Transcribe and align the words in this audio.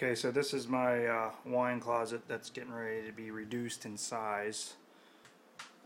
Okay, 0.00 0.14
so 0.14 0.30
this 0.30 0.54
is 0.54 0.68
my 0.68 1.06
uh, 1.06 1.30
wine 1.44 1.80
closet 1.80 2.20
that's 2.28 2.50
getting 2.50 2.72
ready 2.72 3.04
to 3.04 3.10
be 3.10 3.32
reduced 3.32 3.84
in 3.84 3.96
size. 3.96 4.74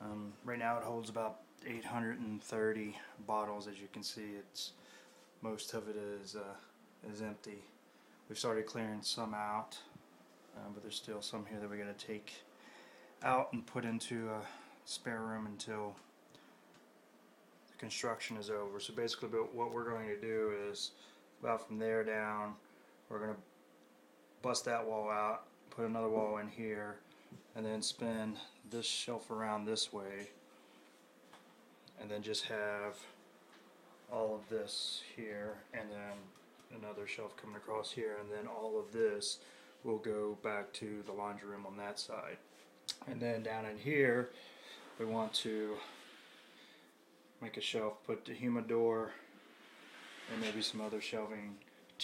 Um, 0.02 0.34
right 0.44 0.58
now 0.58 0.76
it 0.76 0.84
holds 0.84 1.08
about 1.08 1.38
830 1.66 2.98
bottles. 3.26 3.66
As 3.66 3.80
you 3.80 3.88
can 3.90 4.02
see, 4.02 4.34
it's 4.38 4.72
most 5.40 5.72
of 5.72 5.88
it 5.88 5.96
is 5.96 6.36
uh, 6.36 7.10
is 7.10 7.22
empty. 7.22 7.64
We've 8.28 8.38
started 8.38 8.66
clearing 8.66 9.00
some 9.00 9.32
out, 9.32 9.78
um, 10.58 10.74
but 10.74 10.82
there's 10.82 10.96
still 10.96 11.22
some 11.22 11.46
here 11.46 11.58
that 11.58 11.70
we're 11.70 11.82
to 11.82 12.06
take 12.06 12.34
out 13.22 13.50
and 13.54 13.64
put 13.64 13.86
into 13.86 14.28
a 14.28 14.42
spare 14.84 15.22
room 15.22 15.46
until 15.46 15.96
the 17.70 17.78
construction 17.78 18.36
is 18.36 18.50
over. 18.50 18.78
So 18.78 18.92
basically, 18.92 19.30
what 19.30 19.72
we're 19.72 19.88
going 19.88 20.08
to 20.08 20.20
do 20.20 20.52
is 20.70 20.90
about 21.40 21.66
from 21.66 21.78
there 21.78 22.04
down, 22.04 22.52
we're 23.08 23.18
to 23.34 23.40
bust 24.42 24.64
that 24.64 24.84
wall 24.84 25.08
out, 25.08 25.44
put 25.70 25.86
another 25.86 26.08
wall 26.08 26.38
in 26.38 26.48
here, 26.48 26.96
and 27.54 27.64
then 27.64 27.80
spin 27.80 28.36
this 28.70 28.86
shelf 28.86 29.30
around 29.30 29.64
this 29.64 29.92
way, 29.92 30.28
and 32.00 32.10
then 32.10 32.22
just 32.22 32.44
have 32.44 32.96
all 34.12 34.34
of 34.34 34.48
this 34.48 35.02
here, 35.16 35.54
and 35.72 35.88
then 35.90 36.80
another 36.82 37.06
shelf 37.06 37.36
coming 37.36 37.56
across 37.56 37.90
here, 37.92 38.16
and 38.20 38.30
then 38.30 38.46
all 38.46 38.78
of 38.78 38.92
this 38.92 39.38
will 39.84 39.98
go 39.98 40.36
back 40.42 40.72
to 40.72 41.02
the 41.06 41.12
laundry 41.12 41.48
room 41.48 41.66
on 41.66 41.76
that 41.76 41.98
side. 41.98 42.36
And 43.06 43.20
then 43.20 43.42
down 43.42 43.66
in 43.66 43.78
here, 43.78 44.30
we 44.98 45.06
want 45.06 45.32
to 45.34 45.76
make 47.40 47.56
a 47.56 47.60
shelf, 47.60 47.94
put 48.06 48.24
the 48.24 48.32
humidor, 48.32 49.10
and 50.32 50.40
maybe 50.40 50.62
some 50.62 50.80
other 50.80 51.00
shelving 51.00 51.56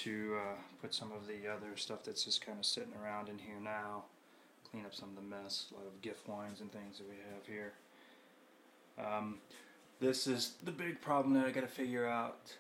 to 0.05 0.37
uh, 0.37 0.55
put 0.81 0.95
some 0.95 1.11
of 1.13 1.27
the 1.27 1.51
other 1.51 1.77
stuff 1.77 2.05
that's 2.05 2.25
just 2.25 2.45
kind 2.45 2.59
of 2.59 2.65
sitting 2.65 2.93
around 3.03 3.29
in 3.29 3.39
here 3.39 3.59
now, 3.63 4.05
clean 4.71 4.85
up 4.85 4.95
some 4.95 5.09
of 5.09 5.17
the 5.17 5.23
mess, 5.23 5.67
a 5.73 5.75
lot 5.75 5.87
of 5.87 6.01
gift 6.03 6.29
wines 6.29 6.61
and 6.61 6.71
things 6.73 6.99
that 6.99 7.09
we 7.09 7.17
have 7.35 7.47
here. 7.47 7.73
Um, 8.99 9.39
this 10.01 10.27
is 10.27 10.55
the 10.63 10.71
big 10.71 11.01
problem 11.01 11.35
that 11.35 11.47
I 11.47 11.51
got 11.51 11.63
to 11.63 11.67
figure 11.67 12.07
out 12.07 12.53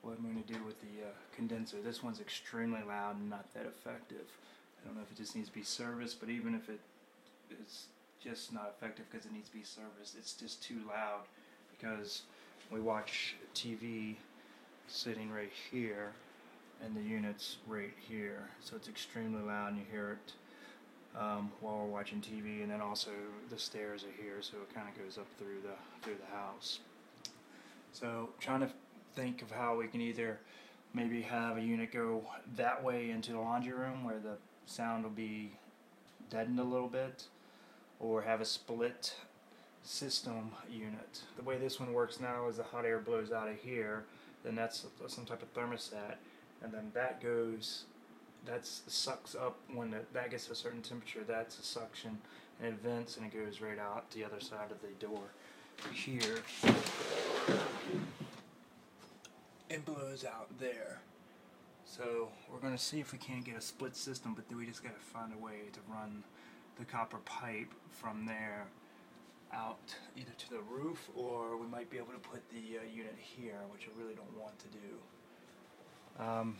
what 0.00 0.16
I'm 0.16 0.24
going 0.24 0.42
to 0.42 0.52
do 0.52 0.64
with 0.64 0.80
the 0.80 1.06
uh, 1.06 1.12
condenser. 1.36 1.76
This 1.84 2.02
one's 2.02 2.20
extremely 2.20 2.80
loud 2.86 3.16
and 3.16 3.28
not 3.28 3.52
that 3.54 3.66
effective. 3.66 4.26
I 4.82 4.86
don't 4.86 4.96
know 4.96 5.02
if 5.02 5.12
it 5.12 5.20
just 5.20 5.36
needs 5.36 5.48
to 5.48 5.54
be 5.54 5.62
serviced, 5.62 6.20
but 6.20 6.30
even 6.30 6.54
if 6.54 6.70
it 6.70 6.80
is 7.62 7.86
just 8.22 8.52
not 8.52 8.74
effective 8.76 9.04
because 9.10 9.26
it 9.26 9.32
needs 9.32 9.48
to 9.50 9.54
be 9.54 9.62
serviced, 9.62 10.16
it's 10.18 10.32
just 10.32 10.62
too 10.62 10.80
loud 10.88 11.20
because 11.78 12.22
we 12.70 12.80
watch 12.80 13.36
TV 13.54 14.16
sitting 14.88 15.30
right 15.30 15.52
here 15.70 16.12
and 16.84 16.96
the 16.96 17.02
unit's 17.02 17.58
right 17.66 17.92
here. 18.08 18.48
So 18.60 18.76
it's 18.76 18.88
extremely 18.88 19.42
loud 19.42 19.72
and 19.72 19.78
you 19.78 19.84
hear 19.90 20.18
it 20.18 20.32
um, 21.18 21.52
while 21.60 21.78
we're 21.78 21.86
watching 21.86 22.20
TV 22.20 22.62
and 22.62 22.70
then 22.70 22.80
also 22.80 23.10
the 23.50 23.58
stairs 23.58 24.04
are 24.04 24.22
here 24.22 24.36
so 24.40 24.56
it 24.56 24.74
kind 24.74 24.88
of 24.88 25.02
goes 25.02 25.18
up 25.18 25.26
through 25.38 25.60
the 25.62 25.74
through 26.02 26.16
the 26.16 26.36
house. 26.36 26.80
So 27.92 28.30
trying 28.40 28.60
to 28.60 28.70
think 29.14 29.42
of 29.42 29.50
how 29.50 29.76
we 29.76 29.86
can 29.86 30.00
either 30.00 30.40
maybe 30.94 31.22
have 31.22 31.56
a 31.58 31.60
unit 31.60 31.92
go 31.92 32.24
that 32.56 32.82
way 32.82 33.10
into 33.10 33.32
the 33.32 33.38
laundry 33.38 33.72
room 33.72 34.04
where 34.04 34.18
the 34.18 34.36
sound 34.66 35.04
will 35.04 35.10
be 35.10 35.52
deadened 36.30 36.58
a 36.58 36.64
little 36.64 36.88
bit 36.88 37.24
or 38.00 38.22
have 38.22 38.40
a 38.40 38.44
split 38.44 39.14
system 39.84 40.52
unit. 40.70 41.20
The 41.36 41.42
way 41.42 41.58
this 41.58 41.78
one 41.80 41.92
works 41.92 42.20
now 42.20 42.48
is 42.48 42.56
the 42.56 42.62
hot 42.62 42.84
air 42.84 42.98
blows 42.98 43.32
out 43.32 43.48
of 43.48 43.56
here 43.56 44.04
then 44.44 44.54
that's 44.54 44.86
some 45.06 45.24
type 45.24 45.42
of 45.42 45.52
thermostat 45.54 46.16
and 46.62 46.72
then 46.72 46.90
that 46.94 47.20
goes 47.22 47.84
that 48.44 48.66
sucks 48.66 49.36
up 49.36 49.56
when 49.72 49.90
the, 49.90 49.98
that 50.12 50.30
gets 50.30 50.46
to 50.46 50.52
a 50.52 50.54
certain 50.54 50.82
temperature 50.82 51.20
that's 51.26 51.58
a 51.58 51.62
suction 51.62 52.18
and 52.60 52.74
it 52.74 52.80
vents 52.82 53.16
and 53.16 53.26
it 53.26 53.32
goes 53.32 53.60
right 53.60 53.78
out 53.78 54.10
the 54.10 54.24
other 54.24 54.40
side 54.40 54.70
of 54.70 54.80
the 54.80 55.04
door 55.04 55.30
here. 55.92 56.38
It 59.68 59.84
blows 59.84 60.24
out 60.24 60.48
there. 60.60 61.00
So 61.84 62.28
we're 62.50 62.60
going 62.60 62.76
to 62.76 62.82
see 62.82 63.00
if 63.00 63.12
we 63.12 63.18
can't 63.18 63.44
get 63.44 63.56
a 63.56 63.60
split 63.60 63.96
system 63.96 64.34
but 64.34 64.48
then 64.48 64.58
we 64.58 64.66
just 64.66 64.82
got 64.82 64.94
to 64.94 65.00
find 65.00 65.32
a 65.32 65.38
way 65.38 65.68
to 65.72 65.80
run 65.92 66.22
the 66.78 66.84
copper 66.84 67.18
pipe 67.24 67.72
from 67.90 68.26
there 68.26 68.66
out 69.52 69.94
either 70.16 70.32
to 70.38 70.50
the 70.50 70.60
roof 70.60 71.10
or 71.14 71.58
we 71.58 71.66
might 71.66 71.90
be 71.90 71.98
able 71.98 72.12
to 72.12 72.18
put 72.18 72.40
the 72.50 72.78
uh, 72.78 72.82
unit 72.94 73.14
here 73.18 73.58
which 73.70 73.86
I 73.86 74.00
really 74.00 74.14
don't 74.14 74.40
want 74.40 74.58
to 74.60 74.68
do 74.68 74.96
um, 76.18 76.56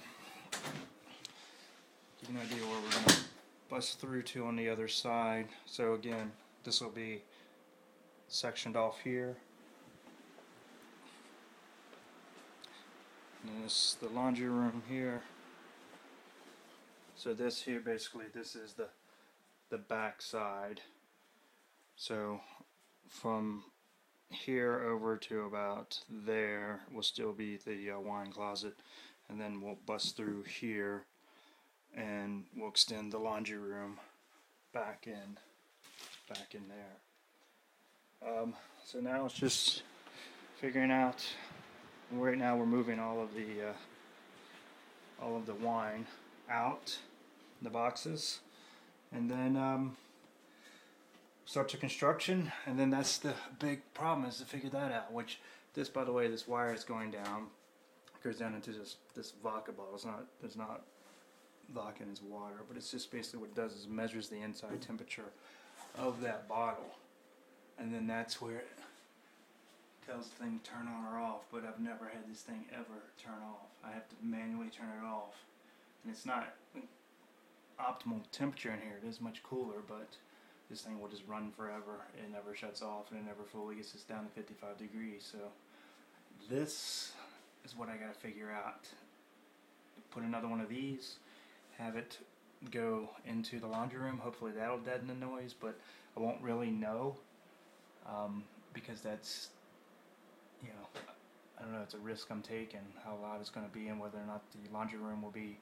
give 2.21 2.31
you 2.31 2.37
an 2.37 2.47
idea 2.47 2.63
where 2.65 2.81
we're 2.81 2.91
going 2.91 3.05
to 3.05 3.17
bust 3.69 4.01
through 4.01 4.23
to 4.23 4.47
on 4.47 4.57
the 4.57 4.69
other 4.69 4.89
side. 4.89 5.49
So 5.67 5.95
again, 5.95 6.33
this 6.65 6.81
will 6.81 6.91
be 6.91 7.23
sectioned 8.29 8.77
off 8.77 9.01
here. 9.03 9.37
And 13.45 13.65
this 13.65 13.97
the 14.01 14.09
laundry 14.09 14.49
room 14.49 14.83
here. 14.89 15.23
So 17.17 17.35
this 17.35 17.63
here 17.63 17.81
basically 17.81 18.27
this 18.33 18.55
is 18.55 18.75
the 18.75 18.89
the 19.71 19.79
back 19.79 20.23
side. 20.23 20.81
So 21.97 22.41
from 23.09 23.65
here 24.29 24.83
over 24.87 25.17
to 25.17 25.43
about 25.43 26.01
there 26.09 26.81
will 26.93 27.03
still 27.03 27.33
be 27.33 27.59
the 27.59 27.93
uh, 27.93 28.01
wine 28.01 28.33
closet 28.33 28.75
and 29.33 29.41
then 29.41 29.63
we'll 29.63 29.79
bust 29.87 30.15
through 30.15 30.43
here 30.43 31.05
and 31.97 32.45
we'll 32.55 32.69
extend 32.69 33.11
the 33.11 33.19
laundry 33.19 33.57
room 33.57 33.99
back 34.75 35.07
in 35.07 35.39
back 36.29 36.55
in 36.55 36.61
there. 36.69 38.31
Um, 38.31 38.55
so 38.85 39.01
now 39.01 39.25
it's 39.25 39.35
just 39.35 39.85
figuring 40.61 40.91
out 40.91 41.25
right 42.13 42.37
now 42.37 42.57
we're 42.57 42.67
moving 42.67 43.01
all 43.01 43.23
of 43.23 43.35
the 43.35 43.71
uh, 43.71 45.25
all 45.25 45.35
of 45.35 45.47
the 45.47 45.55
wine 45.55 46.07
out 46.51 46.99
the 47.63 47.71
boxes 47.71 48.41
and 49.13 49.31
then 49.31 49.57
um, 49.57 49.97
start 51.47 51.71
the 51.71 51.79
construction 51.79 52.53
and 52.67 52.79
then 52.79 52.91
that's 52.91 53.17
the 53.17 53.33
big 53.59 53.81
problem 53.95 54.29
is 54.29 54.39
to 54.39 54.45
figure 54.45 54.71
that 54.71 54.93
out 54.93 55.11
which 55.11 55.41
this 55.73 55.89
by 55.89 56.05
the 56.05 56.13
way 56.13 56.29
this 56.29 56.47
wire 56.47 56.75
is 56.75 56.85
going 56.85 57.11
down 57.11 57.47
goes 58.23 58.39
down 58.39 58.55
into 58.55 58.73
this 58.73 58.97
this 59.15 59.33
vodka 59.43 59.73
bottle. 59.73 59.95
It's 59.95 60.05
not 60.05 60.27
there's 60.41 60.57
not 60.57 60.83
vodka 61.75 62.03
in 62.03 62.11
its 62.11 62.23
water, 62.23 62.57
but 62.69 62.77
it's 62.77 62.91
just 62.91 63.11
basically 63.11 63.41
what 63.41 63.51
it 63.51 63.55
does 63.55 63.73
is 63.73 63.89
measures 63.89 64.29
the 64.29 64.41
inside 64.41 64.81
temperature 64.81 65.33
of 65.99 66.21
that 66.23 66.49
bottle, 66.49 66.97
and 67.79 67.93
then 67.93 68.07
that's 68.07 68.41
where 68.41 68.57
it 68.59 68.69
tells 70.07 70.29
the 70.29 70.45
thing 70.45 70.61
to 70.63 70.71
turn 70.71 70.89
on 70.89 71.13
or 71.13 71.19
off. 71.19 71.43
But 71.53 71.65
I've 71.65 71.81
never 71.81 72.07
had 72.07 72.31
this 72.31 72.41
thing 72.41 72.65
ever 72.73 73.03
turn 73.23 73.41
off. 73.45 73.69
I 73.85 73.93
have 73.93 74.09
to 74.09 74.17
manually 74.23 74.69
turn 74.69 74.89
it 75.01 75.05
off, 75.07 75.35
and 76.05 76.13
it's 76.13 76.27
not 76.27 76.55
optimal 77.81 78.21
temperature 78.31 78.71
in 78.71 78.81
here. 78.81 78.99
It 79.03 79.09
is 79.09 79.21
much 79.21 79.43
cooler, 79.43 79.83
but 79.87 80.09
this 80.71 80.83
thing 80.83 81.01
will 81.01 81.09
just 81.09 81.27
run 81.27 81.51
forever. 81.51 82.07
It 82.17 82.31
never 82.31 82.55
shuts 82.55 82.83
off, 82.83 83.11
and 83.11 83.21
it 83.21 83.27
never 83.27 83.43
fully 83.45 83.77
gets 83.77 83.95
us 83.95 84.03
down 84.03 84.25
to 84.25 84.31
55 84.31 84.79
degrees. 84.79 85.29
So 85.31 85.39
this 86.51 87.13
is 87.65 87.77
what 87.77 87.89
I 87.89 87.97
gotta 87.97 88.19
figure 88.19 88.51
out. 88.51 88.89
Put 90.11 90.23
another 90.23 90.49
one 90.49 90.61
of 90.61 90.69
these, 90.69 91.17
have 91.79 91.97
it 91.97 92.19
go 92.71 93.09
into 93.27 93.59
the 93.59 93.67
laundry 93.67 93.99
room. 93.99 94.19
Hopefully 94.19 94.53
that'll 94.53 94.79
deaden 94.79 95.09
the 95.09 95.15
noise, 95.15 95.55
but 95.59 95.79
I 96.17 96.21
won't 96.21 96.41
really 96.43 96.71
know 96.71 97.17
um, 98.07 98.45
because 98.73 99.01
that's, 99.01 99.49
you 100.63 100.69
know, 100.69 101.01
I 101.59 101.63
don't 101.63 101.73
know, 101.73 101.81
it's 101.83 101.95
a 101.95 101.99
risk 101.99 102.29
I'm 102.31 102.43
taking 102.43 102.81
how 103.05 103.17
loud 103.23 103.41
it's 103.41 103.51
going 103.51 103.67
to 103.67 103.73
be 103.73 103.89
and 103.89 104.01
whether 104.01 104.19
or 104.19 104.27
not 104.27 104.43
the 104.53 104.73
laundry 104.73 104.99
room 104.99 105.23
will 105.23 105.31
be 105.31 105.59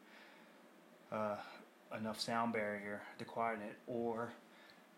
uh, 1.13 1.37
enough 1.97 2.21
sound 2.21 2.53
barrier 2.53 3.03
to 3.19 3.25
quiet 3.25 3.59
it, 3.67 3.77
or 3.87 4.33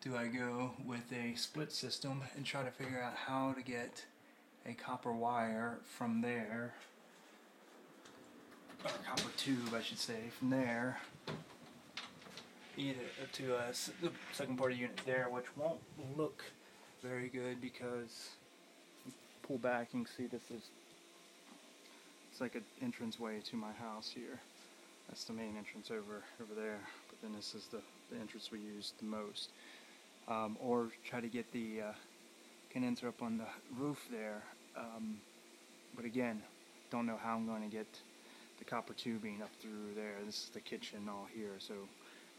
do 0.01 0.17
I 0.17 0.27
go 0.27 0.73
with 0.85 1.13
a 1.13 1.35
split 1.37 1.73
system 1.73 2.23
and 2.37 2.45
try 2.45 2.63
to 2.63 2.71
figure 2.71 3.01
out 3.01 3.15
how 3.15 3.53
to 3.53 3.63
get 3.63 4.05
a 4.67 4.75
copper 4.75 5.13
wire 5.13 5.79
from 5.85 6.21
there 6.21 6.75
copper 8.83 9.31
tube, 9.37 9.75
I 9.75 9.83
should 9.83 9.99
say, 9.99 10.31
from 10.39 10.51
there 10.51 11.01
either 12.77 13.01
to 13.33 13.57
uh, 13.57 13.73
the 14.01 14.11
second 14.33 14.57
part 14.57 14.73
of 14.73 14.79
the 14.79 14.83
unit 14.83 15.01
there, 15.05 15.29
which 15.31 15.45
won't 15.57 15.81
look 16.17 16.43
very 17.03 17.29
good 17.29 17.61
because 17.61 18.31
pull 19.43 19.59
back 19.59 19.89
and 19.93 20.07
see 20.07 20.27
this 20.27 20.51
is 20.51 20.71
it's 22.31 22.41
like 22.41 22.55
an 22.55 22.65
entrance 22.81 23.21
way 23.21 23.41
to 23.45 23.57
my 23.57 23.73
house 23.73 24.11
here. 24.15 24.41
That's 25.09 25.25
the 25.25 25.35
main 25.35 25.57
entrance 25.59 25.91
over 25.91 26.23
over 26.41 26.55
there, 26.59 26.79
but 27.09 27.21
then 27.23 27.33
this 27.37 27.55
is 27.55 27.67
the, 27.67 27.81
the 28.11 28.19
entrance 28.19 28.51
we 28.51 28.59
use 28.59 28.95
the 28.99 29.05
most. 29.05 29.51
Um, 30.29 30.57
or 30.61 30.89
try 31.05 31.21
to 31.21 31.27
get 31.27 31.53
the 31.53 31.83
uh, 31.89 31.93
condenser 32.71 33.09
up 33.09 33.21
on 33.23 33.39
the 33.39 33.47
roof 33.77 34.07
there. 34.11 34.43
Um, 34.77 35.17
but 35.95 36.05
again, 36.05 36.41
don't 36.91 37.07
know 37.07 37.19
how 37.23 37.35
I'm 37.35 37.47
going 37.47 37.69
to 37.69 37.77
get 37.77 37.89
the 38.63 38.71
copper 38.71 38.93
tubing 38.93 39.43
up 39.43 39.51
through 39.61 39.93
there. 39.97 40.15
This 40.25 40.45
is 40.45 40.51
the 40.51 40.61
kitchen 40.61 41.09
all 41.09 41.27
here, 41.35 41.55
so 41.59 41.75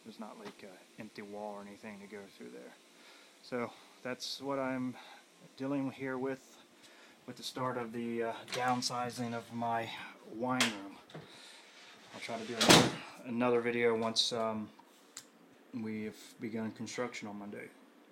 there's 0.06 0.22
not 0.22 0.38
like 0.40 0.64
an 0.64 0.70
empty 0.98 1.22
wall 1.22 1.56
or 1.58 1.62
anything 1.68 2.00
to 2.00 2.08
go 2.08 2.22
through 2.38 2.52
there. 2.54 2.74
So 3.42 3.70
that's 4.04 4.40
what 4.40 4.58
I'm 4.58 4.96
dealing 5.58 5.92
here 5.92 6.18
with 6.18 6.40
with 7.28 7.36
the 7.36 7.44
start 7.44 7.78
of 7.78 7.92
the 7.92 8.24
uh, 8.24 8.34
downsizing 8.54 9.34
of 9.34 9.44
my 9.54 9.90
wine 10.34 10.62
room. 10.62 10.96
I'll 12.14 12.22
try 12.22 12.38
to 12.38 12.46
do 12.46 12.56
another, 12.56 12.90
another 13.26 13.62
video 13.62 13.94
once 13.98 14.32
um, 14.32 14.70
we've 15.82 16.18
begun 16.40 16.72
construction 16.72 17.28
on 17.28 17.38
Monday. 17.38 17.68